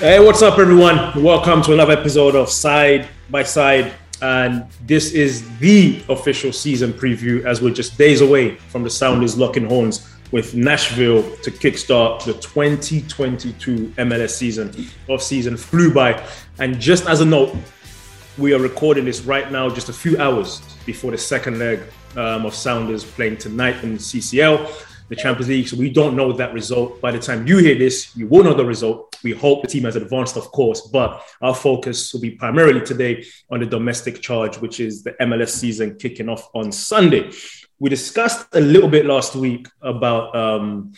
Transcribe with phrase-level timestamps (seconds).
[0.00, 1.22] Hey, what's up, everyone?
[1.22, 3.92] Welcome to another episode of Side by Side.
[4.22, 9.36] And this is the official season preview as we're just days away from the Sounders
[9.36, 14.74] locking horns with Nashville to kickstart the 2022 MLS season.
[15.06, 16.26] Off season flew by.
[16.58, 17.54] And just as a note,
[18.38, 21.78] we are recording this right now, just a few hours before the second leg
[22.16, 25.68] um, of Sounders playing tonight in CCL the Champions League.
[25.68, 27.00] So we don't know that result.
[27.02, 29.09] By the time you hear this, you will know the result.
[29.22, 33.24] We hope the team has advanced, of course, but our focus will be primarily today
[33.50, 37.30] on the domestic charge, which is the MLS season kicking off on Sunday.
[37.78, 40.92] We discussed a little bit last week about um,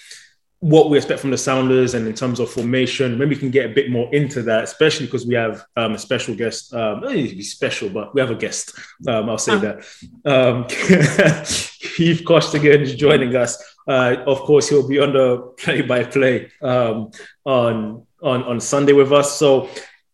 [0.62, 3.18] what we expect from the Sounders and in terms of formation.
[3.18, 5.98] Maybe we can get a bit more into that, especially because we have um, a
[5.98, 6.72] special guest.
[6.72, 8.78] Um, be special, but we have a guest.
[9.08, 9.84] Um, I'll say that.
[10.24, 10.66] Um,
[11.96, 13.60] Keith Costigan is joining us.
[13.88, 17.10] Uh, of course, he'll be on the play-by-play um,
[17.44, 19.38] on on on Sunday with us.
[19.38, 19.68] So,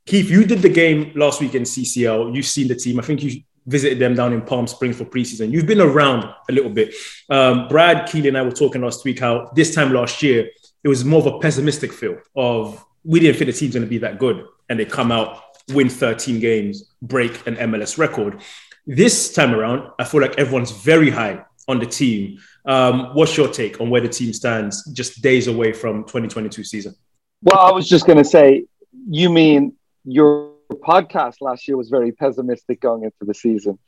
[0.06, 2.34] Keith, you did the game last week in CCL.
[2.34, 2.98] You've seen the team.
[2.98, 5.53] I think you visited them down in Palm Springs for preseason.
[5.53, 6.95] You've been around a little bit.
[7.28, 10.48] Um, Brad Keeley and I were talking last week how this time last year
[10.83, 13.91] it was more of a pessimistic feel of we didn't think the team's going to
[13.91, 18.41] be that good, and they come out win 13 games, break an MLS record.
[18.87, 22.39] This time around, I feel like everyone's very high on the team.
[22.65, 26.95] Um, what's your take on where the team stands just days away from 2022 season?
[27.42, 28.64] Well, I was just going to say,
[29.08, 33.78] you mean your podcast last year was very pessimistic going into the season.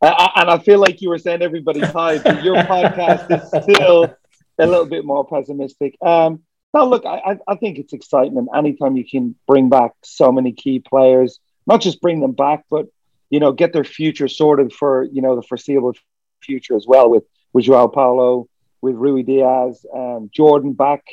[0.00, 4.14] And I feel like you were saying everybody's high, but your podcast is still
[4.58, 5.96] a little bit more pessimistic.
[6.00, 6.40] Um,
[6.74, 10.78] now, look, I, I think it's excitement anytime you can bring back so many key
[10.78, 12.86] players, not just bring them back, but
[13.30, 15.94] you know, get their future sorted for you know the foreseeable
[16.42, 18.48] future as well with with Joao Paulo,
[18.80, 21.04] with Ruidiaz, um, Jordan back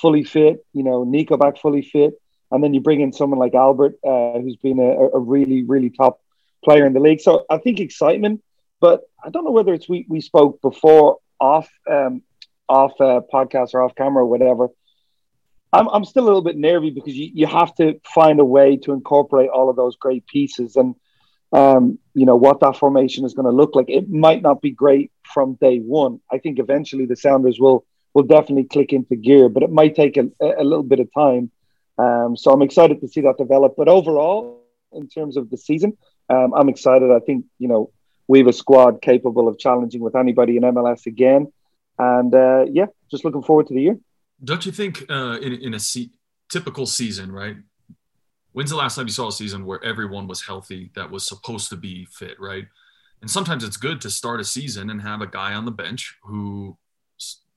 [0.00, 2.14] fully fit, you know, Nico back fully fit,
[2.50, 5.90] and then you bring in someone like Albert, uh, who's been a, a, really really
[5.90, 6.20] top
[6.64, 7.20] player in the league.
[7.20, 8.42] So I think excitement,
[8.80, 12.22] but I don't know whether it's we we spoke before off um,
[12.68, 14.68] off uh, podcast or off camera or whatever.
[15.72, 18.76] I'm, I'm still a little bit nervy because you, you have to find a way
[18.84, 20.94] to incorporate all of those great pieces and
[21.52, 23.86] um, you know what that formation is going to look like.
[23.88, 26.20] It might not be great from day one.
[26.30, 30.16] I think eventually the Sounders will will definitely click into gear, but it might take
[30.16, 31.50] a, a little bit of time.
[31.98, 33.74] Um, so I'm excited to see that develop.
[33.76, 35.98] But overall, in terms of the season,
[36.30, 37.10] um, I'm excited.
[37.10, 37.90] I think you know
[38.28, 41.52] we have a squad capable of challenging with anybody in MLS again,
[41.98, 43.98] and uh, yeah, just looking forward to the year.
[44.42, 46.10] Don't you think uh, in in a se-
[46.50, 47.56] typical season, right?
[48.52, 51.70] When's the last time you saw a season where everyone was healthy that was supposed
[51.70, 52.66] to be fit, right?
[53.20, 56.16] And sometimes it's good to start a season and have a guy on the bench
[56.22, 56.76] who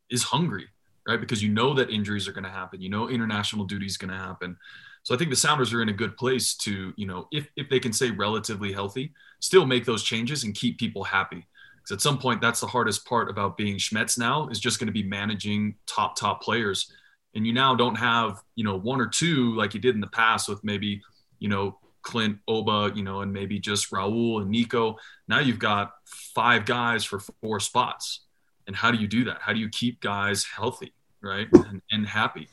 [0.10, 0.68] is hungry,
[1.08, 1.20] right?
[1.20, 2.82] Because you know that injuries are going to happen.
[2.82, 4.58] You know international duty is going to happen.
[5.04, 7.70] So I think the Sounders are in a good place to, you know, if, if
[7.70, 11.48] they can stay relatively healthy, still make those changes and keep people happy.
[11.78, 14.88] Because at some point, that's the hardest part about being Schmetz now is just going
[14.88, 16.92] to be managing top, top players
[17.38, 20.08] and you now don't have you know one or two like you did in the
[20.08, 21.02] past with maybe
[21.40, 24.96] you know Clint Oba, you know, and maybe just Raul and Nico.
[25.28, 28.22] Now you've got five guys for four spots.
[28.68, 29.38] And how do you do that?
[29.42, 32.50] How do you keep guys healthy, right, and, and happy?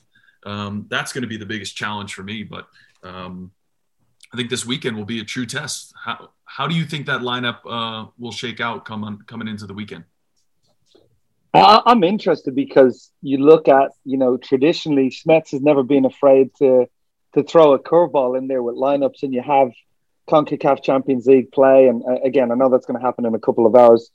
[0.47, 2.45] Um, that's going to be the biggest challenge for me.
[2.45, 2.69] But
[3.03, 3.51] um,
[4.33, 5.93] I think this weekend will be a true test.
[6.05, 9.75] How how do you think that lineup uh, will shake out coming coming into the
[9.75, 10.05] weekend?
[11.55, 16.87] I'm interested because you look at, you know, traditionally Schmetz has never been afraid to
[17.35, 19.71] to throw a curveball in there with lineups, and you have
[20.29, 23.39] CONCACAF Champions League play, and uh, again, I know that's going to happen in a
[23.39, 24.11] couple of hours,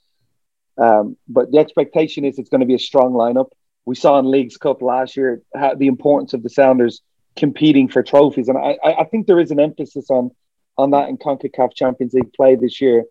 [0.78, 3.50] um, but the expectation is it's going to be a strong lineup.
[3.84, 7.00] We saw in Leagues Cup last year how, the importance of the Sounders
[7.36, 10.30] competing for trophies, and I, I think there is an emphasis on
[10.78, 13.04] on that in CONCACAF Champions League play this year.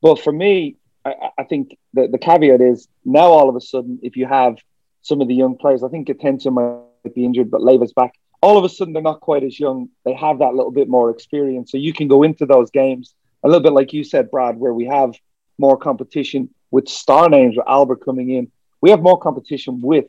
[0.00, 4.00] But for me, I, I think the, the caveat is now all of a sudden,
[4.02, 4.56] if you have
[5.02, 8.14] some of the young players, I think Atencio might be injured, but Leyva's back.
[8.40, 9.88] All of a sudden, they're not quite as young.
[10.04, 11.70] They have that little bit more experience.
[11.70, 13.14] So you can go into those games
[13.44, 15.14] a little bit like you said, Brad, where we have
[15.58, 18.50] more competition with star names, with Albert coming in.
[18.80, 20.06] We have more competition with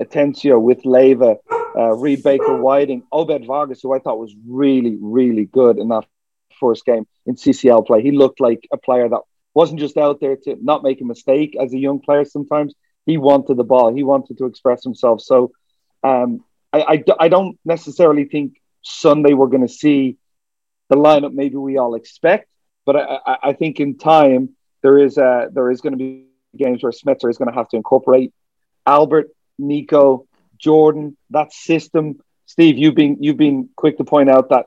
[0.00, 1.36] Atencio, with Leyva,
[1.76, 6.06] uh, Reed Baker Whiting, Obed Vargas, who I thought was really, really good in that
[6.58, 8.00] first game in CCL play.
[8.00, 9.20] He looked like a player that
[9.52, 12.74] wasn't just out there to not make a mistake as a young player sometimes.
[13.06, 15.20] He wanted the ball, he wanted to express himself.
[15.20, 15.52] So
[16.02, 20.16] um, I, I, I don't necessarily think Sunday we're going to see
[20.88, 22.48] the lineup maybe we all expect,
[22.86, 24.50] but I, I, I think in time
[24.84, 26.26] there is a, there is going to be
[26.56, 28.32] games where Schmetzer is going to have to incorporate
[28.86, 30.26] Albert, Nico,
[30.58, 32.20] Jordan, that system.
[32.44, 34.66] Steve, you've been you've been quick to point out that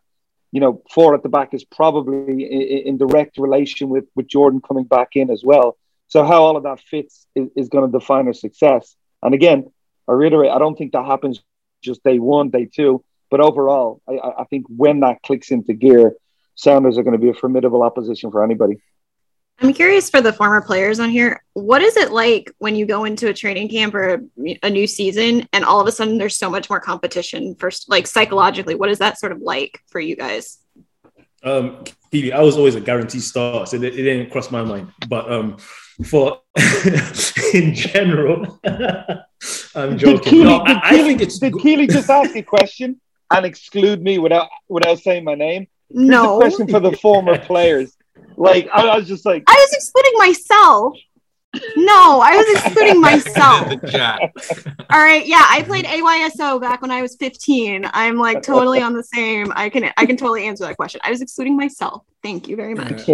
[0.52, 4.60] you know four at the back is probably in, in direct relation with with Jordan
[4.60, 5.78] coming back in as well.
[6.08, 8.96] So how all of that fits is, is going to define our success.
[9.22, 9.72] And again,
[10.08, 11.44] I reiterate, I don't think that happens
[11.84, 16.16] just day one, day two, but overall, I, I think when that clicks into gear,
[16.56, 18.78] Sounders are going to be a formidable opposition for anybody.
[19.60, 21.44] I'm curious for the former players on here.
[21.54, 24.86] What is it like when you go into a training camp or a, a, new
[24.86, 28.90] season and all of a sudden there's so much more competition first like psychologically what
[28.90, 30.60] is that sort of like for you guys?
[31.44, 31.84] Um
[32.14, 34.92] I was always a guaranteed start, so it, it didn't cross my mind.
[35.08, 35.58] But um
[36.06, 36.42] for
[37.54, 38.60] in general,
[39.76, 40.22] I'm joking.
[40.22, 43.02] Did Keely, no, I, Keely, I, think it's did Keely just ask a question
[43.32, 45.68] and exclude me without without saying my name?
[45.90, 47.97] no question for the former players.
[48.38, 50.98] Like I, I was just like I was excluding myself.
[51.76, 53.68] No, I was excluding myself.
[54.90, 57.90] All right, yeah, I played AYSO back when I was 15.
[57.94, 59.52] I'm like totally on the same.
[59.56, 61.02] I can I can totally answer that question.
[61.04, 62.04] I was excluding myself.
[62.22, 63.08] Thank you very much.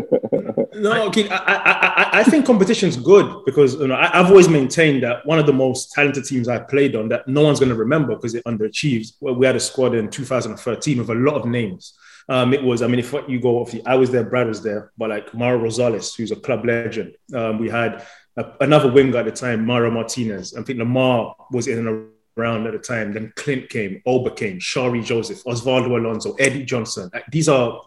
[0.73, 5.03] no, okay, I, I, I think competition's good because you know I, have always maintained
[5.03, 7.75] that one of the most talented teams I played on that no one's going to
[7.75, 9.13] remember because it underachieves.
[9.21, 11.93] Well, we had a squad in 2013 with a lot of names.
[12.29, 14.63] Um, it was, I mean, if you go off the, I was there, Brad was
[14.63, 17.15] there, but like Mauro Rosales, who's a club legend.
[17.33, 18.05] Um, we had
[18.37, 20.55] a, another winger at the time, Mario Martinez.
[20.55, 23.13] I think Lamar was in and around at the time.
[23.13, 27.09] Then Clint came, Oba came, Shalrie Joseph, Osvaldo Alonso, Eddie Johnson.
[27.13, 27.81] Like, these are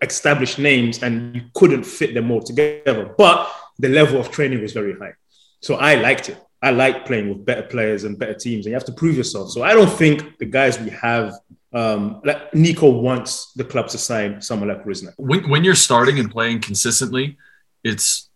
[0.00, 3.14] established names, and you couldn't fit them all together.
[3.18, 5.14] But the level of training was very high.
[5.60, 6.40] So I liked it.
[6.62, 9.50] I like playing with better players and better teams, and you have to prove yourself.
[9.50, 11.34] So I don't think the guys we have
[11.74, 15.14] um, like Nico wants the club to sign someone like Rusnak.
[15.16, 17.36] When, when you're starting and playing consistently,
[17.82, 18.30] it's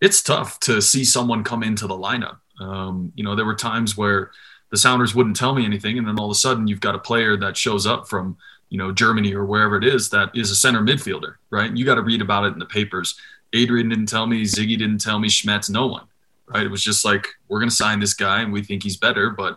[0.00, 2.38] it's tough to see someone come into the lineup.
[2.60, 4.32] Um, you know, there were times where
[4.70, 6.98] the Sounders wouldn't tell me anything, and then all of a sudden you've got a
[6.98, 8.36] player that shows up from
[8.68, 11.74] you know Germany or wherever it is that is a center midfielder, right?
[11.74, 13.14] You got to read about it in the papers.
[13.52, 16.06] Adrian didn't tell me, Sigi didn't tell me, Schmetz, no one,
[16.46, 16.64] right?
[16.64, 19.30] It was just like we're going to sign this guy and we think he's better,
[19.30, 19.56] but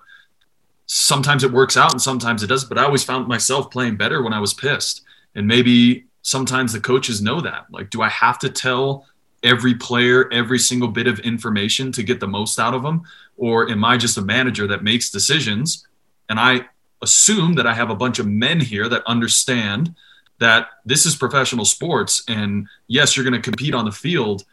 [0.85, 2.69] sometimes it works out and sometimes it doesn't.
[2.69, 5.01] But I always found myself playing better when I was pissed.
[5.33, 7.65] And maybe sometimes the coaches know that.
[7.69, 9.05] Like, do I have to tell
[9.43, 13.03] every player every single bit of information to get the most out of them?
[13.37, 15.85] Or am I just a manager that makes decisions?
[16.29, 16.67] And I
[17.01, 19.93] assume that I have a bunch of men here that understand
[20.39, 22.23] that this is professional sports.
[22.27, 24.43] And yes, you're going to compete on the field,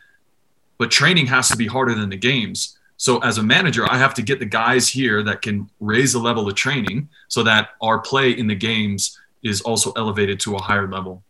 [0.79, 2.79] but training has to be harder than the games.
[3.03, 6.21] So as a manager, I have to get the guys here that can raise the
[6.21, 10.63] level of training so that our play in the games is also elevated to a
[10.63, 11.25] higher level.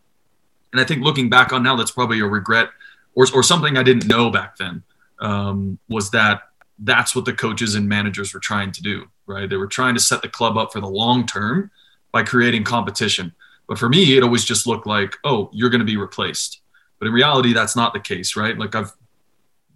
[0.73, 2.69] And I think looking back on now, that's probably a regret
[3.15, 4.83] or, or something I didn't know back then
[5.19, 6.43] um, was that
[6.81, 9.49] that's what the coaches and managers were trying to do, right?
[9.49, 11.71] They were trying to set the club up for the long term
[12.11, 13.33] by creating competition.
[13.67, 16.61] But for me, it always just looked like, oh, you're going to be replaced.
[16.99, 18.59] But in reality, that's not the case, right?
[18.59, 18.93] Like I've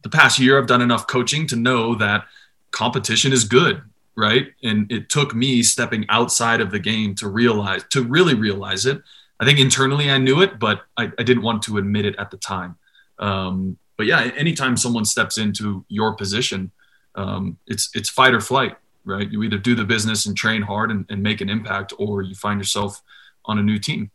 [0.03, 2.27] the past year I've done enough coaching to know that
[2.71, 3.83] competition is good,
[4.17, 4.49] right?
[4.63, 9.03] And it took me stepping outside of the game to realize, to really realize it.
[9.39, 12.31] I think internally I knew it, but I, I didn't want to admit it at
[12.31, 12.77] the time.
[13.19, 16.71] Um, but yeah, anytime someone steps into your position,
[17.15, 19.31] um, it's it's fight or flight, right?
[19.31, 22.35] You either do the business and train hard and, and make an impact, or you
[22.35, 23.03] find yourself
[23.47, 24.11] on a new team.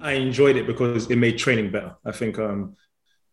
[0.00, 1.96] I enjoyed it because it made training better.
[2.04, 2.76] I think, um,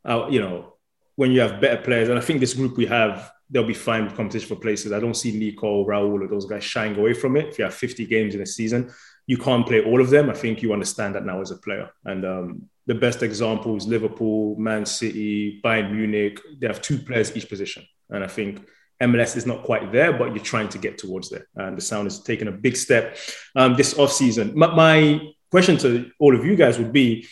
[0.03, 0.73] I, you know,
[1.17, 4.05] when you have better players, and I think this group we have, they'll be fine
[4.05, 4.93] with competition for places.
[4.93, 7.47] I don't see Nico, Raul, or those guys shying away from it.
[7.47, 8.91] If you have 50 games in a season,
[9.25, 10.29] you can't play all of them.
[10.29, 11.89] I think you understand that now as a player.
[12.05, 17.49] And um, the best examples Liverpool, Man City, Bayern Munich, they have two players each
[17.49, 17.83] position.
[18.11, 18.67] And I think
[19.01, 21.47] MLS is not quite there, but you're trying to get towards there.
[21.55, 23.17] And the Sound is taking a big step
[23.55, 24.53] um, this offseason.
[24.53, 25.19] My, my
[25.49, 27.27] question to all of you guys would be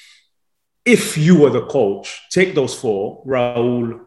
[0.85, 4.05] if you were the coach, take those four, Raul,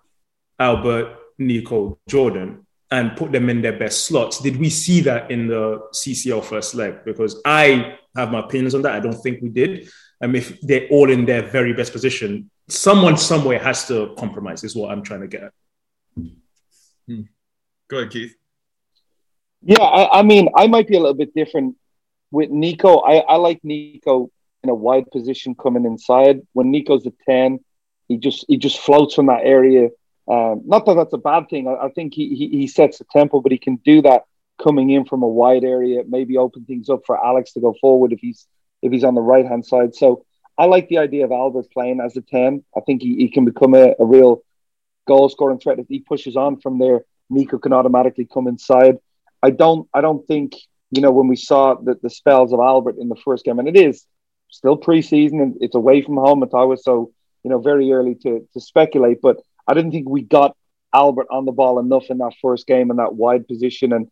[0.58, 4.40] Albert, Nico, Jordan, and put them in their best slots.
[4.40, 7.04] Did we see that in the CCL first leg?
[7.04, 8.94] Because I have my opinions on that.
[8.94, 9.90] I don't think we did.
[10.22, 14.64] I mean, if they're all in their very best position, someone somewhere has to compromise,
[14.64, 15.52] is what I'm trying to get at.
[17.06, 17.22] Hmm.
[17.88, 18.34] Go ahead, Keith.
[19.62, 21.76] Yeah, I, I, mean, I might be a little bit different
[22.30, 24.30] with Nico, I, I like Nico
[24.62, 26.40] in a wide position coming inside.
[26.52, 27.60] When Nico's a 10,
[28.08, 29.90] he just he just floats from that area.
[30.28, 31.68] Um, not that that's a bad thing.
[31.68, 34.24] I, I think he, he, he sets the tempo, but he can do that
[34.62, 38.12] coming in from a wide area, maybe open things up for Alex to go forward
[38.12, 38.46] if he's
[38.82, 39.94] if he's on the right hand side.
[39.94, 40.24] So
[40.56, 42.64] I like the idea of Albert playing as a 10.
[42.76, 44.42] I think he, he can become a, a real
[45.06, 45.78] goal scoring threat.
[45.78, 48.98] If he pushes on from there, Nico can automatically come inside.
[49.42, 50.56] I don't I don't think,
[50.90, 53.68] you know, when we saw the, the spells of Albert in the first game, and
[53.68, 54.04] it is
[54.50, 57.12] still preseason and it's away from home at Ottawa, so
[57.44, 60.56] you know, very early to to speculate, but I didn't think we got
[60.94, 64.10] Albert on the ball enough in that first game in that wide position and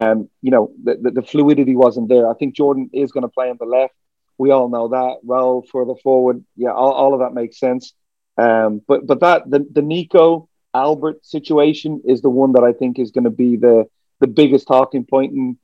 [0.00, 2.30] um, you know, the, the, the, fluidity wasn't there.
[2.30, 3.94] I think Jordan is going to play on the left.
[4.36, 5.16] We all know that.
[5.26, 6.44] Raul further forward.
[6.56, 7.94] Yeah, all, all of that makes sense.
[8.36, 12.98] Um, but but that the, the Nico Albert situation is the one that I think
[12.98, 13.88] is going to be the
[14.20, 15.56] the biggest talking point and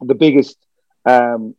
[0.00, 0.58] the biggest
[1.06, 1.54] um,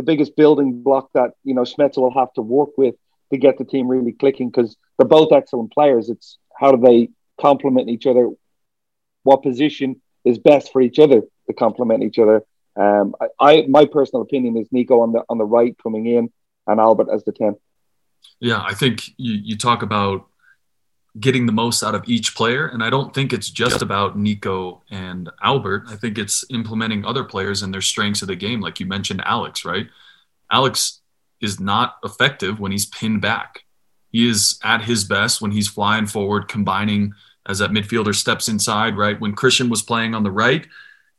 [0.00, 2.94] the biggest building block that you know Schmetzer will have to work with
[3.30, 6.08] to get the team really clicking because they're both excellent players.
[6.08, 8.30] It's how do they complement each other?
[9.24, 12.42] What position is best for each other to complement each other?
[12.76, 16.32] Um, I, I, my personal opinion is Nico on the on the right coming in
[16.66, 17.56] and Albert as the ten.
[18.38, 20.29] Yeah, I think you, you talk about
[21.18, 24.82] getting the most out of each player, and I don't think it's just about Nico
[24.90, 25.84] and Albert.
[25.88, 29.22] I think it's implementing other players and their strengths of the game, like you mentioned,
[29.24, 29.64] Alex.
[29.64, 29.88] Right?
[30.52, 31.00] Alex
[31.40, 33.64] is not effective when he's pinned back.
[34.12, 37.14] He is at his best when he's flying forward, combining
[37.46, 38.96] as that midfielder steps inside.
[38.96, 40.66] Right when Christian was playing on the right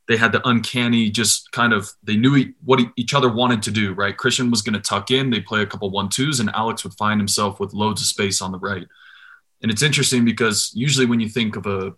[0.08, 3.94] they had the uncanny just kind of they knew what each other wanted to do
[3.94, 6.84] right christian was going to tuck in they play a couple one twos and alex
[6.84, 8.86] would find himself with loads of space on the right
[9.62, 11.94] and it's interesting because usually when you think of a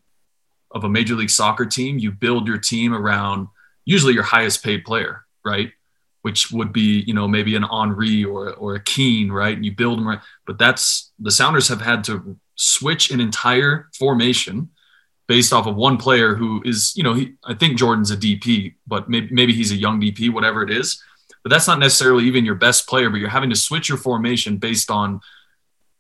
[0.71, 3.49] of a major league soccer team you build your team around
[3.85, 5.71] usually your highest paid player right
[6.23, 9.73] which would be you know maybe an henry or, or a keane right and you
[9.73, 14.71] build them right but that's the sounders have had to switch an entire formation
[15.27, 18.75] based off of one player who is, you know, he, I think Jordan's a DP,
[18.87, 21.03] but maybe, maybe he's a young DP, whatever it is.
[21.43, 24.59] But that's not necessarily even your best player, but you're having to switch your formation
[24.59, 25.21] based on,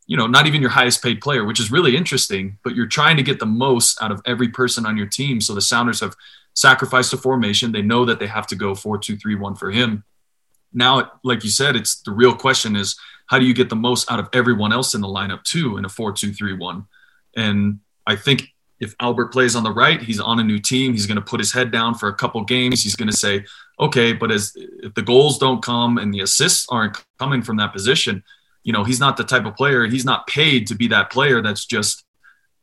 [0.06, 3.16] you know, not even your highest paid player, which is really interesting, but you're trying
[3.16, 5.40] to get the most out of every person on your team.
[5.40, 6.14] So the Sounders have
[6.54, 7.72] sacrificed a formation.
[7.72, 10.04] They know that they have to go four, two, three, one for him.
[10.72, 12.96] Now, like you said, it's the real question is
[13.26, 15.84] how do you get the most out of everyone else in the lineup too in
[15.84, 16.86] a four, two, three, one?
[17.36, 18.48] And I think
[18.80, 20.92] if Albert plays on the right, he's on a new team.
[20.92, 22.82] He's going to put his head down for a couple games.
[22.82, 23.44] He's going to say,
[23.80, 27.72] okay, but as if the goals don't come and the assists aren't coming from that
[27.72, 28.22] position,
[28.64, 29.86] you know, he's not the type of player.
[29.86, 32.04] He's not paid to be that player that's just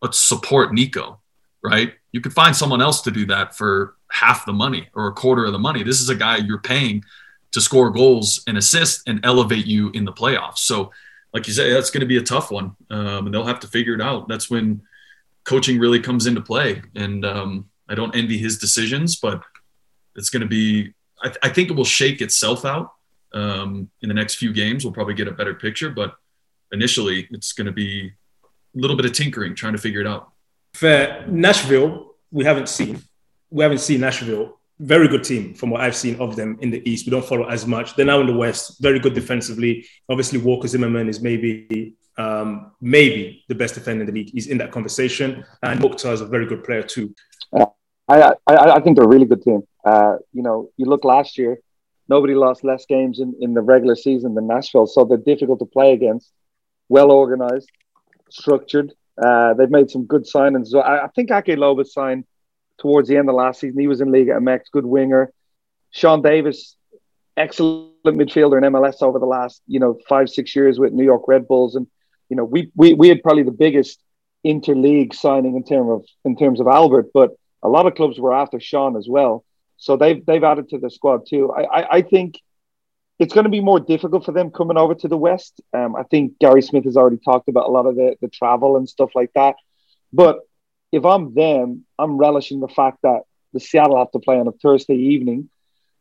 [0.01, 1.21] let's support Nico,
[1.63, 1.93] right?
[2.11, 5.45] You could find someone else to do that for half the money or a quarter
[5.45, 5.83] of the money.
[5.83, 7.03] This is a guy you're paying
[7.51, 10.59] to score goals and assist and elevate you in the playoffs.
[10.59, 10.91] So,
[11.33, 13.67] like you say, that's going to be a tough one, um, and they'll have to
[13.67, 14.27] figure it out.
[14.27, 14.81] That's when
[15.43, 16.81] coaching really comes into play.
[16.95, 19.41] And um, I don't envy his decisions, but
[20.15, 20.93] it's going to be,
[21.23, 22.91] I, th- I, think it will shake itself out
[23.33, 24.83] um, in the next few games.
[24.83, 26.15] We'll probably get a better picture, but
[26.71, 28.11] initially it's going to be
[28.75, 30.31] a little bit of tinkering, trying to figure it out.
[30.73, 31.25] Fair.
[31.27, 33.01] Nashville, we haven't seen.
[33.49, 34.57] We haven't seen Nashville.
[34.79, 37.05] Very good team from what I've seen of them in the East.
[37.05, 37.95] We don't follow as much.
[37.95, 38.81] They're now in the West.
[38.81, 39.85] Very good defensively.
[40.09, 44.31] Obviously, Walker Zimmerman is maybe um, maybe the best defender in the league.
[44.31, 47.13] He's in that conversation, and Mukhtar is a very good player too.
[47.53, 47.65] Uh,
[48.07, 49.61] I, I, I think they're a really good team.
[49.85, 51.59] Uh, you know, you look last year,
[52.15, 55.65] nobody lost less games in, in the regular season than Nashville, so they're difficult to
[55.77, 56.31] play against.
[56.89, 57.69] Well organized,
[58.29, 58.93] structured.
[59.25, 60.67] Uh, they've made some good signings.
[60.67, 62.25] So I, I think Aké Loba signed
[62.81, 63.79] towards the end of last season.
[63.79, 65.31] He was in Liga MX, good winger.
[65.91, 66.75] Sean Davis,
[67.37, 71.23] excellent midfielder in MLS over the last, you know, five, six years with New York
[71.27, 71.75] Red Bulls.
[71.75, 71.87] And
[72.29, 74.01] you know, we, we, we had probably the biggest
[74.45, 77.31] interleague signing in terms of in terms of Albert, but
[77.63, 79.45] a lot of clubs were after Sean as well.
[79.81, 81.51] So they've they've added to the squad too.
[81.51, 82.39] I I, I think
[83.17, 85.59] it's going to be more difficult for them coming over to the West.
[85.73, 88.77] Um, I think Gary Smith has already talked about a lot of the, the travel
[88.77, 89.55] and stuff like that.
[90.13, 90.39] But
[90.91, 93.21] if I'm them, I'm relishing the fact that
[93.53, 95.49] the Seattle have to play on a Thursday evening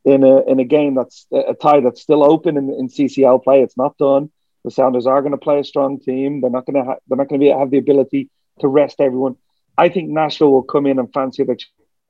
[0.04, 3.62] in a in a game that's a tie that's still open in, in CCL play.
[3.62, 4.30] It's not done.
[4.64, 6.42] The Sounders are going to play a strong team.
[6.42, 8.28] They're not going to ha- they're not going to be have the ability
[8.60, 9.36] to rest everyone.
[9.78, 11.56] I think Nashville will come in and fancy their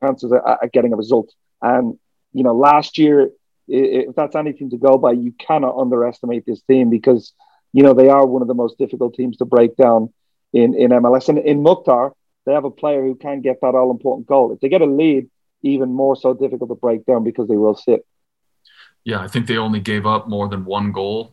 [0.03, 1.33] chances at, at getting a result.
[1.63, 1.99] And
[2.33, 3.31] you know, last year,
[3.69, 7.33] if that's anything to go by, you cannot underestimate this team because
[7.73, 10.13] you know they are one of the most difficult teams to break down
[10.53, 11.29] in in MLS.
[11.29, 12.13] And in Mukhtar,
[12.47, 14.53] they have a player who can get that all important goal.
[14.53, 15.31] If they get a lead,
[15.63, 18.05] even more so difficult to break down because they will sit.
[19.05, 21.33] yeah, I think they only gave up more than one goal,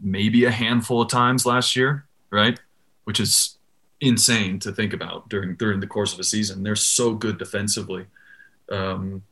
[0.00, 2.58] maybe a handful of times last year, right?
[3.04, 3.58] Which is
[4.00, 6.62] insane to think about during during the course of a season.
[6.62, 8.06] They're so good defensively.
[8.70, 9.22] Um,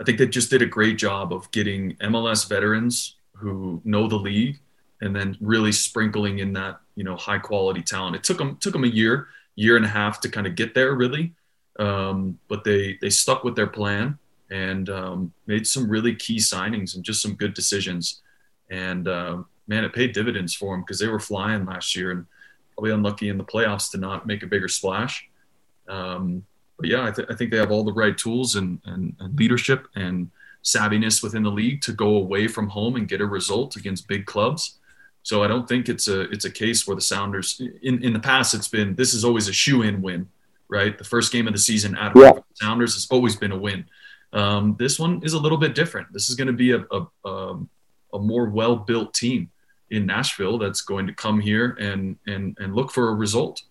[0.00, 4.16] I think they just did a great job of getting MLS veterans who know the
[4.16, 4.58] league
[5.02, 8.16] and then really sprinkling in that you know high quality talent.
[8.16, 10.74] It took them took them a year, year and a half to kind of get
[10.74, 11.34] there really,
[11.78, 14.18] um, but they they stuck with their plan
[14.50, 18.22] and um, made some really key signings and just some good decisions.
[18.70, 22.26] And uh, man, it paid dividends for them because they were flying last year and
[22.74, 25.28] probably unlucky in the playoffs to not make a bigger splash.
[25.88, 26.44] Um,
[26.80, 29.38] but yeah, I, th- I, think they have all the right tools and, and, and
[29.38, 30.30] leadership and
[30.64, 34.26] savviness within the league to go away from home and get a result against big
[34.26, 34.78] clubs.
[35.22, 38.20] So I don't think it's a it's a case where the Sounders in, in the
[38.20, 40.28] past it's been this is always a shoe in win,
[40.68, 40.96] right?
[40.96, 42.32] The first game of the season at home yeah.
[42.54, 43.84] Sounders has always been a win.
[44.32, 46.10] Um, this one is a little bit different.
[46.12, 47.58] This is going to be a, a, a,
[48.14, 49.50] a more well built team
[49.90, 53.62] in Nashville that's going to come here and and and look for a result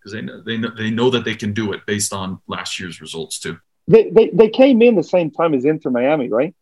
[0.00, 2.80] because they know, they know they know that they can do it based on last
[2.80, 3.58] year's results too.
[3.86, 6.54] They, they they came in the same time as Inter Miami, right?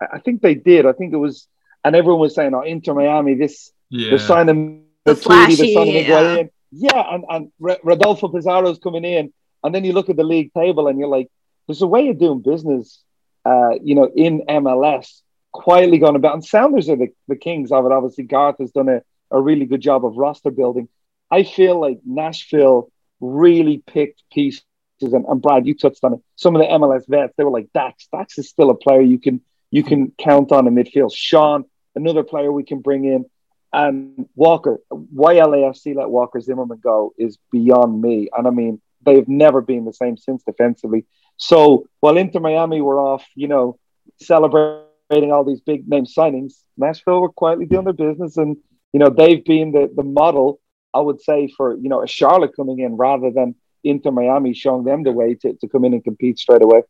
[0.00, 0.84] I think they did.
[0.84, 1.48] I think it was
[1.86, 4.10] and everyone was saying, "Oh, Inter Miami, this yeah.
[4.10, 6.42] they're signing the flashy, they're signing yeah.
[6.72, 10.88] Yeah, and and Rodolfo Pizarro's coming in, and then you look at the league table
[10.88, 11.28] and you're like,
[11.66, 13.00] "There's a way of doing business,
[13.44, 17.86] uh, you know, in MLS." Quietly going about, and Sounders are the, the kings of
[17.86, 17.92] it.
[17.92, 20.86] Obviously, Garth has done a, a really good job of roster building.
[21.30, 22.90] I feel like Nashville
[23.20, 24.62] really picked pieces,
[25.00, 26.20] and, and Brad, you touched on it.
[26.36, 28.08] Some of the MLS vets, they were like Dax.
[28.12, 29.40] Dax is still a player you can
[29.70, 31.10] you can count on in midfield.
[31.14, 31.64] Sean,
[31.94, 33.24] another player we can bring in.
[33.72, 38.28] And Walker, why LAFC let Walker Zimmerman go is beyond me.
[38.36, 41.04] And I mean, they've never been the same since defensively.
[41.36, 43.78] So while Inter Miami were off, you know,
[44.20, 48.36] celebrating all these big name signings, Nashville were quietly doing their business.
[48.36, 48.56] And,
[48.92, 50.60] you know, they've been the, the model,
[50.92, 54.84] I would say, for, you know, a Charlotte coming in rather than Inter Miami showing
[54.84, 56.82] them the way to, to come in and compete straight away.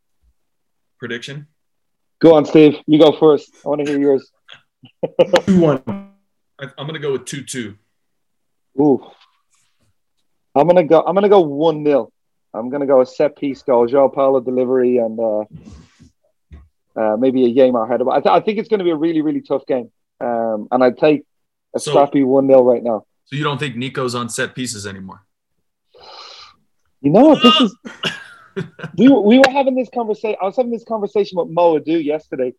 [0.99, 1.47] Prediction?
[2.21, 2.77] Go on, Steve.
[2.87, 3.55] You go first.
[3.65, 4.31] I want to hear yours.
[5.45, 5.83] Two one.
[6.59, 7.77] I'm gonna go with two two.
[8.81, 9.05] Ooh.
[10.55, 11.03] I'm gonna go.
[11.03, 12.11] I'm gonna go one 0
[12.55, 15.45] I'm gonna go a set piece goal, Joao Paulo delivery, and uh,
[16.97, 18.09] uh, maybe a Yeimar header.
[18.11, 20.83] I, th- I think it's going to be a really, really tough game, um, and
[20.83, 21.25] I'd take
[21.75, 23.05] a so, scrappy one 0 right now.
[23.27, 25.23] So you don't think Nico's on set pieces anymore?
[27.01, 27.35] You know?
[27.35, 27.77] This is.
[28.97, 30.37] we were, we were having this conversation.
[30.41, 32.55] I was having this conversation with Mo Adu yesterday,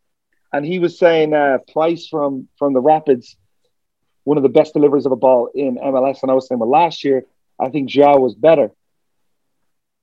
[0.53, 3.37] and he was saying uh, Price from from the Rapids,
[4.25, 6.21] one of the best deliverers of a ball in MLS.
[6.21, 7.25] And I was saying, well, last year
[7.59, 8.71] I think Joao was better.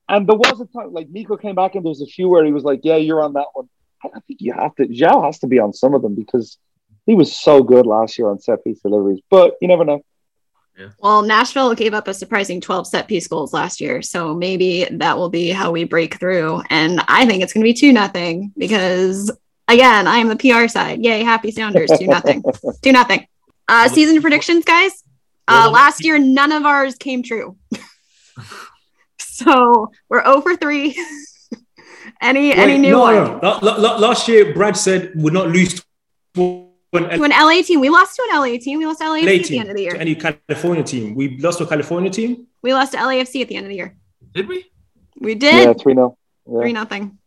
[0.09, 2.45] And there was a time like Nico came back and there was a few where
[2.45, 3.69] he was like, "Yeah, you're on that one."
[4.03, 4.87] I think you have to.
[4.87, 6.57] Joao has to be on some of them because
[7.05, 9.21] he was so good last year on set piece deliveries.
[9.29, 10.01] But you never know.
[10.77, 10.89] Yeah.
[10.99, 14.01] Well, Nashville gave up a surprising 12 set piece goals last year.
[14.01, 16.61] So maybe that will be how we break through.
[16.69, 19.31] And I think it's going to be 2 nothing because
[19.67, 21.03] Again, I am the PR side.
[21.03, 21.91] Yay, happy Sounders.
[21.97, 22.43] Do nothing.
[22.81, 23.27] Do nothing.
[23.67, 25.03] Uh, season predictions, guys.
[25.47, 27.57] Uh, last year, none of ours came true.
[29.19, 30.89] so we're 0 for 3.
[32.21, 33.39] any Wait, any new no, one?
[33.41, 33.59] No.
[33.61, 35.83] last year, Brad said we would not lose
[36.97, 37.79] an, to an LA team.
[37.79, 38.79] We lost to an LA team.
[38.79, 39.91] We lost to LAFC LA at the end of the year.
[39.91, 41.15] To any California team.
[41.15, 42.47] We lost to a California team.
[42.61, 43.95] We lost to LAFC at the end of the year.
[44.33, 44.65] Did we?
[45.19, 45.65] We did.
[45.65, 46.17] Yeah, 3 0.
[46.47, 47.17] 3 nothing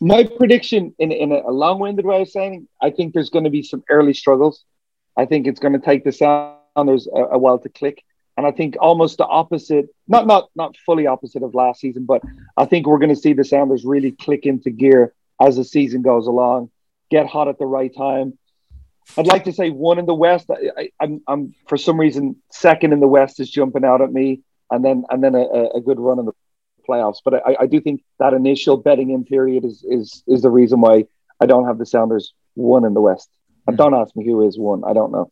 [0.00, 3.62] my prediction in, in a long-winded way of saying, I think there's going to be
[3.62, 4.64] some early struggles.
[5.16, 8.04] I think it's going to take the Sounders a, a while to click.
[8.36, 12.22] And I think almost the opposite, not not not fully opposite of last season, but
[12.56, 16.02] I think we're going to see the Sounders really click into gear as the season
[16.02, 16.70] goes along,
[17.10, 18.38] get hot at the right time.
[19.16, 20.50] I'd like to say one in the West.
[20.50, 24.12] I, am I'm, I'm for some reason second in the West is jumping out at
[24.12, 26.32] me, and then and then a, a good run in the
[26.88, 27.18] playoffs.
[27.24, 30.80] But I, I do think that initial betting in period is is is the reason
[30.80, 31.06] why
[31.40, 33.30] I don't have the Sounders one in the West.
[33.66, 34.82] And don't ask me who is one.
[34.84, 35.30] I don't know.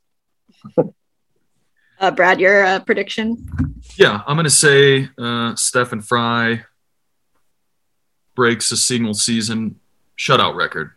[2.00, 3.46] uh, Brad, your uh, prediction?
[3.96, 6.62] Yeah, I'm going to say uh, Stefan Frei
[8.34, 9.80] breaks a single season
[10.18, 10.92] shutout record.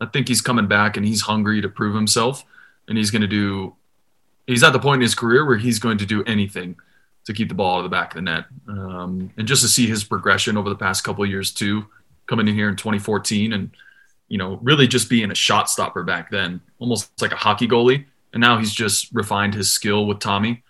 [0.00, 2.44] I think he's coming back and he's hungry to prove himself,
[2.86, 3.74] and he's going to do.
[4.46, 6.76] He's at the point in his career where he's going to do anything
[7.24, 8.46] to keep the ball out of the back of the net.
[8.66, 11.84] Um, and just to see his progression over the past couple years too,
[12.26, 13.70] coming in here in 2014 and
[14.28, 18.06] you know really just being a shot stopper back then, almost like a hockey goalie.
[18.32, 20.62] And now he's just refined his skill with Tommy.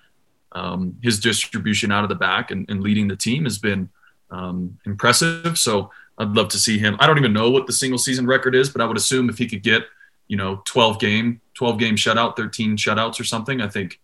[0.53, 3.91] Um, his distribution out of the back and, and, leading the team has been
[4.31, 5.59] um, impressive.
[5.59, 6.97] So I'd love to see him.
[6.99, 9.39] I don't even know what the single season record is, but I would assume if
[9.39, 9.85] he could get,
[10.27, 14.01] you know, 12 game, 12 game shutout, 13 shutouts or something, I think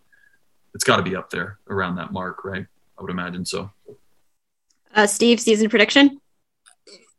[0.73, 2.65] it's got to be up there around that mark, right?
[2.97, 3.71] I would imagine so.
[4.93, 6.21] Uh, Steve, season prediction?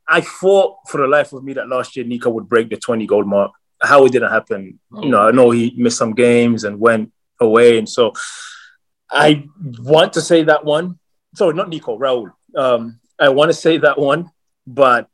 [0.09, 3.07] I thought for the life of me that last year Nico would break the 20
[3.07, 3.53] goal mark.
[3.83, 5.03] How it didn't happen, oh.
[5.03, 7.77] you know, I know he missed some games and went away.
[7.77, 8.15] And so
[9.11, 10.99] I want to say that one.
[11.35, 12.31] Sorry, not Nico, Raul.
[12.57, 14.31] Um, I want to say that one,
[14.67, 15.09] but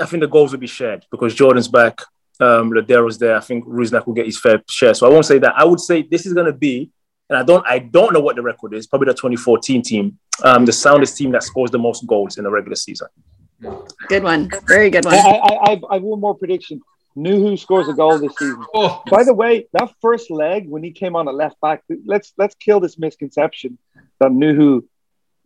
[0.00, 2.00] I think the goals will be shared because Jordan's back.
[2.40, 3.36] Um, Lodeiro's there.
[3.36, 4.94] I think Rusnak will get his fair share.
[4.94, 5.52] So I won't say that.
[5.56, 6.90] I would say this is going to be,
[7.28, 8.86] and I don't, I don't know what the record is.
[8.86, 12.50] Probably the 2014 team, um, the soundest team that scores the most goals in the
[12.50, 13.08] regular season.
[14.08, 14.50] Good one.
[14.66, 15.14] Very good one.
[15.14, 16.80] I, I, I've, I've one more prediction.
[17.16, 18.64] Nouhou scores a goal this season.
[18.72, 19.02] Oh.
[19.10, 22.54] By the way, that first leg when he came on at left back, let's let's
[22.54, 23.78] kill this misconception
[24.20, 24.84] that Nouhou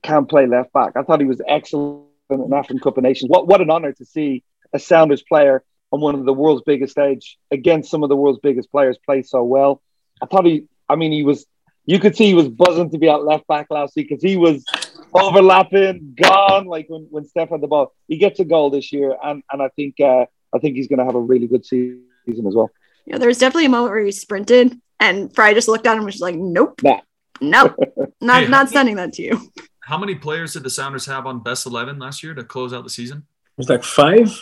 [0.03, 0.93] can play left back.
[0.95, 3.29] I thought he was excellent in African Cup of Nations.
[3.29, 6.93] What what an honor to see a Sounders player on one of the world's biggest
[6.93, 9.81] stage against some of the world's biggest players play so well.
[10.21, 11.47] I thought he, I mean, he was.
[11.87, 14.39] You could see he was buzzing to be at left back last week because he
[14.39, 14.65] was
[15.13, 16.65] overlapping, gone.
[16.65, 19.63] Like when, when Steph had the ball, he gets a goal this year, and and
[19.63, 22.71] I think uh, I think he's going to have a really good season as well.
[23.07, 25.99] Yeah, there was definitely a moment where he sprinted, and Frei just looked at him
[25.99, 27.01] and was like, "Nope, nah.
[27.41, 27.77] nope,
[28.21, 29.53] not not sending that to you."
[29.87, 32.85] How many players did the Sounders have on best eleven last year to close out
[32.85, 33.19] the season?
[33.19, 34.41] It was like five.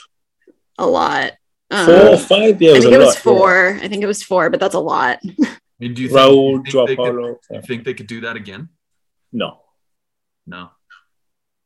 [0.78, 1.32] A lot.
[1.70, 2.62] Um, four or five?
[2.62, 3.76] Yeah, I think it was lot, four.
[3.76, 3.84] Yeah.
[3.84, 5.18] I think it was four, but that's a lot.
[5.42, 8.20] I mean, do you think, Raul, do you think, could, you think they could do
[8.20, 8.68] that again?
[9.32, 9.60] No.
[10.46, 10.70] No.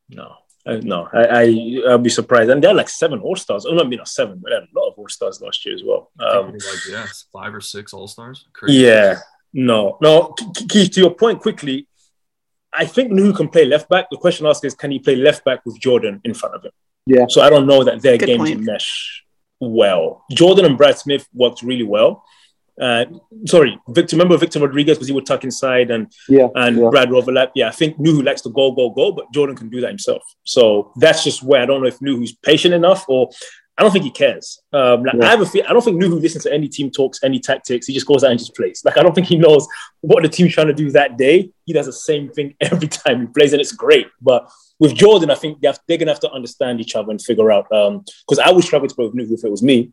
[0.08, 0.36] No.
[0.66, 2.50] Uh, no, I, I I'll be surprised.
[2.50, 3.66] And they're like seven All Stars.
[3.66, 5.82] Oh, not not seven, but they had a lot of All Stars last year as
[5.84, 6.10] well.
[6.18, 8.46] Um, like yeah, five or six All Stars.
[8.66, 9.20] Yeah,
[9.52, 10.34] no, no.
[10.68, 11.86] Keith, to your point, quickly,
[12.76, 14.06] I think Nouhou can play left back.
[14.10, 16.72] The question asked is, can he play left back with Jordan in front of him?
[17.06, 17.26] Yeah.
[17.28, 18.62] So I don't know that their Good games point.
[18.62, 19.24] mesh
[19.60, 20.24] well.
[20.32, 22.24] Jordan and Brad Smith worked really well.
[22.80, 23.06] Uh,
[23.46, 24.16] sorry, Victor.
[24.16, 26.88] Remember Victor Rodriguez because he would tuck inside and yeah, and yeah.
[26.90, 27.52] Brad overlap.
[27.54, 30.22] Yeah, I think Nouhou likes to go, go, go, but Jordan can do that himself.
[30.44, 33.30] So that's just where I don't know if Nouhou's patient enough or
[33.78, 34.62] I don't think he cares.
[34.72, 35.26] Um, like yeah.
[35.26, 37.86] I have a feel, I don't think Nouhou listens to any team talks, any tactics.
[37.86, 38.82] He just goes out and just plays.
[38.84, 39.68] Like I don't think he knows
[40.00, 41.50] what the team's trying to do that day.
[41.66, 44.06] He does the same thing every time he plays, and it's great.
[44.20, 47.52] But with Jordan, I think they are gonna have to understand each other and figure
[47.52, 47.66] out.
[47.68, 49.92] Because um, I would struggle to play with Nouhou if it was me.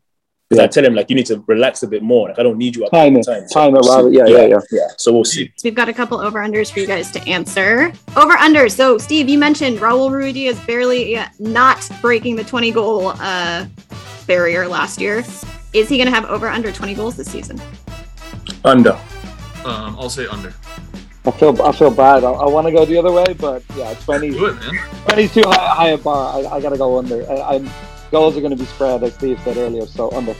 [0.53, 0.65] Because yeah.
[0.65, 2.29] I tell him like you need to relax a bit more.
[2.29, 3.47] Like I don't need you time it, time.
[3.47, 4.13] Time it, Robert.
[4.13, 4.87] Yeah, yeah, yeah, yeah.
[4.97, 5.51] So we'll see.
[5.55, 7.91] So we've got a couple over unders for you guys to answer.
[8.15, 8.75] Over unders.
[8.75, 13.65] So Steve, you mentioned Raul Ruidiaz is barely not breaking the 20 goal uh,
[14.27, 15.23] barrier last year.
[15.73, 17.59] Is he going to have over under 20 goals this season?
[18.63, 18.93] Under.
[19.65, 20.53] Um, I'll say under.
[21.25, 22.23] I feel I feel bad.
[22.23, 24.29] I, I want to go the other way, but yeah, 20.
[24.29, 24.75] Do it, man.
[25.05, 26.35] 20 too high, high a bar.
[26.35, 27.27] I, I got to go under.
[27.31, 27.69] I, I'm
[28.13, 29.85] goals are going to be spread, as Steve said earlier.
[29.87, 30.35] So under.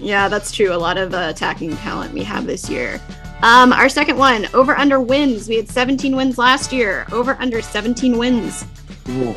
[0.00, 0.72] Yeah, that's true.
[0.72, 3.00] A lot of uh, attacking talent we have this year.
[3.42, 5.46] Um, our second one, over under wins.
[5.48, 7.06] We had 17 wins last year.
[7.12, 8.64] Over under 17 wins.
[9.10, 9.34] Ooh.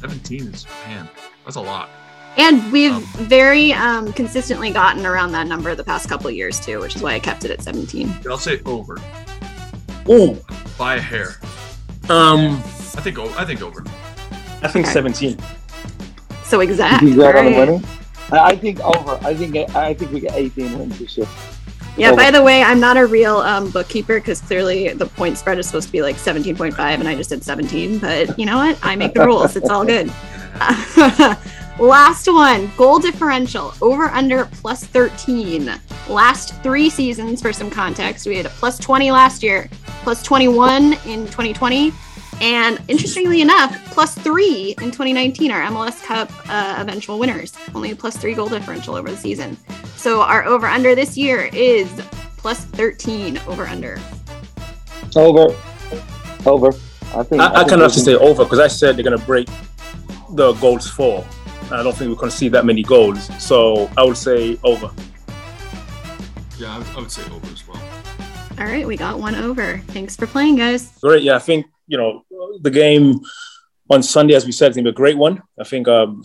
[0.00, 1.08] 17 is man,
[1.44, 1.90] that's a lot.
[2.36, 6.60] And we've um, very um, consistently gotten around that number the past couple of years
[6.60, 8.14] too, which is why I kept it at 17.
[8.28, 8.98] I'll say over.
[10.08, 10.38] Oh,
[10.78, 11.36] by a hair.
[12.08, 13.82] Um, I think I think over.
[14.62, 14.92] I think okay.
[14.92, 15.38] 17.
[16.46, 17.02] So exact.
[17.02, 17.82] Right?
[18.32, 19.18] I think over.
[19.26, 21.26] I think I think we get 18 wins this year.
[21.96, 22.16] Yeah, over.
[22.16, 25.66] by the way, I'm not a real um, bookkeeper because clearly the point spread is
[25.66, 27.98] supposed to be like 17.5 and I just did 17.
[27.98, 28.78] But you know what?
[28.82, 29.56] I make the rules.
[29.56, 30.12] It's all good.
[31.78, 35.70] Last one goal differential over under plus 13.
[36.08, 39.68] Last three seasons, for some context, we had a plus 20 last year,
[40.02, 41.92] plus 21 in 2020,
[42.40, 47.52] and interestingly enough, plus three in 2019, our MLS Cup uh, eventual winners.
[47.74, 49.56] Only a plus three goal differential over the season.
[49.96, 51.88] So our over under this year is
[52.36, 53.98] plus 13 over under.
[55.14, 55.56] Over.
[56.44, 56.68] Over.
[57.14, 59.04] I think I, I, I kind of have to say over because I said they're
[59.04, 59.48] going to break
[60.30, 61.26] the goals for.
[61.70, 63.30] I don't think we're going to see that many goals.
[63.42, 64.90] So I would say over.
[66.58, 67.82] Yeah, I would, I would say over as well.
[68.58, 69.78] All right, we got one over.
[69.88, 70.98] Thanks for playing, guys.
[71.00, 71.22] Great.
[71.22, 72.24] Yeah, I think, you know,
[72.60, 73.20] the game
[73.90, 75.42] on Sunday, as we said, is going to be a great one.
[75.60, 76.24] I think um,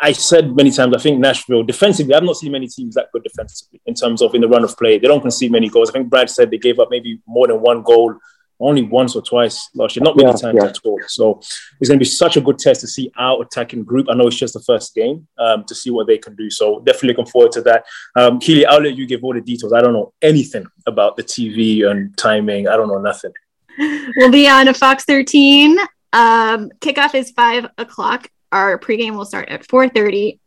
[0.00, 3.22] I said many times, I think Nashville defensively, I've not seen many teams that good
[3.22, 4.98] defensively in terms of in the run of play.
[4.98, 5.90] They don't concede many goals.
[5.90, 8.14] I think Brad said they gave up maybe more than one goal
[8.60, 10.68] only once or twice last year, not many yeah, times yeah.
[10.68, 11.00] at all.
[11.06, 11.38] So
[11.80, 14.06] it's going to be such a good test to see our attacking group.
[14.10, 16.50] I know it's just the first game um, to see what they can do.
[16.50, 17.86] So definitely looking forward to that.
[18.16, 19.72] Um, Keely, I'll let you give all the details.
[19.72, 22.68] I don't know anything about the TV and timing.
[22.68, 23.32] I don't know nothing.
[23.78, 25.78] We'll be on a Fox 13
[26.12, 28.28] Um, kickoff is five o'clock.
[28.52, 30.38] Our pregame will start at 4:30.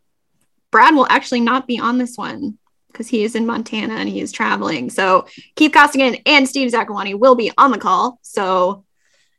[0.72, 2.58] Brad will actually not be on this one
[2.92, 4.90] because he is in Montana and he is traveling.
[4.90, 8.20] So Keith Costigan and Steve Zakuani will be on the call.
[8.22, 8.86] So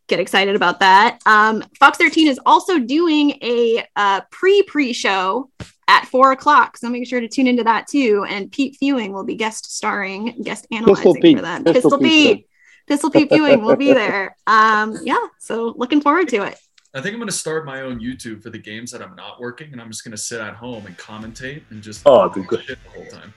[0.08, 1.20] get excited about that.
[1.26, 5.50] Um, Fox 13 is also doing a uh, pre pre show
[5.88, 6.76] at four o'clock.
[6.76, 8.24] So make sure to tune into that too.
[8.28, 11.64] And Pete Fewing will be guest starring, guest analyzing for that.
[11.64, 12.36] Pistol, Pistol Pete.
[12.38, 12.48] Pete.
[12.86, 14.36] Pistol Pete Fewing will be there.
[14.46, 16.58] Um, yeah, so looking forward to it.
[16.96, 19.40] I think I'm going to start my own YouTube for the games that I'm not
[19.40, 22.46] working, and I'm just going to sit at home and commentate and just oh, good,
[22.46, 22.64] good.
[22.66, 23.34] the whole time.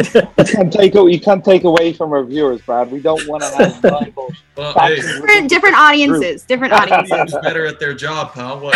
[0.38, 2.90] you can't take you can't take away from our viewers, Brad.
[2.90, 4.32] We don't want to have rival.
[4.56, 6.44] Well, hey, different, different audiences.
[6.44, 7.36] Different audiences.
[7.42, 8.60] better at their job, pal.
[8.60, 8.74] What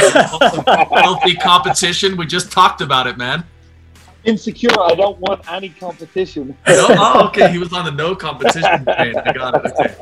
[0.92, 2.18] healthy competition?
[2.18, 3.44] We just talked about it, man
[4.24, 4.70] insecure.
[4.80, 6.56] I don't want any competition.
[6.66, 6.86] No?
[6.88, 7.50] Oh, okay.
[7.50, 9.16] He was on the no competition train.
[9.16, 9.98] I got it.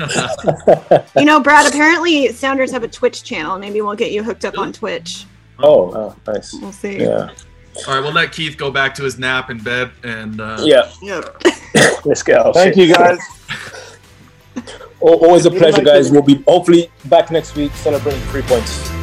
[0.00, 1.04] Okay.
[1.18, 1.66] you know, Brad.
[1.66, 3.58] Apparently, Sounders have a Twitch channel.
[3.58, 5.24] Maybe we'll get you hooked up on Twitch.
[5.58, 6.54] Oh, oh nice.
[6.54, 7.00] We'll see.
[7.00, 7.30] Yeah.
[7.86, 10.90] All right, we'll let Keith go back to his nap in bed, and uh, yeah,
[11.02, 11.20] yeah.
[12.04, 12.52] Let's go.
[12.52, 13.18] Thank you, guys.
[15.00, 16.10] Always a pleasure, guys.
[16.10, 18.95] We'll be hopefully back next week celebrating three points.